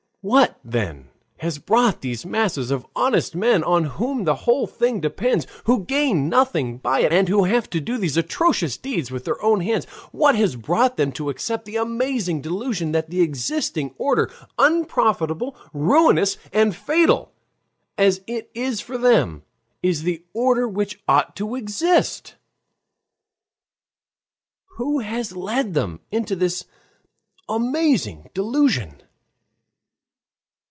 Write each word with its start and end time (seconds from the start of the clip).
What, 0.23 0.59
then, 0.63 1.09
has 1.37 1.57
brought 1.57 2.01
these 2.01 2.27
masses 2.27 2.69
of 2.69 2.85
honest 2.95 3.33
men, 3.35 3.63
on 3.63 3.85
whom 3.85 4.23
the 4.23 4.35
whole 4.45 4.67
thing 4.67 4.99
depends, 4.99 5.47
who 5.63 5.83
gain 5.83 6.29
nothing 6.29 6.77
by 6.77 6.99
it, 6.99 7.11
and 7.11 7.27
who 7.27 7.45
have 7.45 7.67
to 7.71 7.81
do 7.81 7.97
these 7.97 8.17
atrocious 8.17 8.77
deeds 8.77 9.09
with 9.09 9.25
their 9.25 9.41
own 9.43 9.61
hands, 9.61 9.85
what 10.11 10.35
has 10.35 10.55
brought 10.55 10.95
them 10.95 11.11
to 11.13 11.31
accept 11.31 11.65
the 11.65 11.77
amazing 11.77 12.39
delusion 12.39 12.91
that 12.91 13.09
the 13.09 13.21
existing 13.21 13.95
order, 13.97 14.29
unprofitable, 14.59 15.55
ruinous, 15.73 16.37
and 16.53 16.75
fatal 16.75 17.31
as 17.97 18.21
it 18.27 18.51
is 18.53 18.79
for 18.79 18.99
them, 18.99 19.41
is 19.81 20.03
the 20.03 20.23
order 20.33 20.67
which 20.69 21.01
ought 21.07 21.35
to 21.37 21.55
exist? 21.55 22.35
Who 24.77 24.99
has 24.99 25.35
led 25.35 25.73
them 25.73 25.99
into 26.11 26.35
this 26.35 26.65
amazing 27.49 28.29
delusion? 28.35 29.01